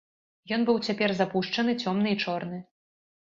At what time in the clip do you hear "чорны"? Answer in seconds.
2.25-2.57